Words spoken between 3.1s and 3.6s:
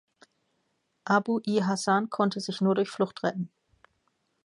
retten.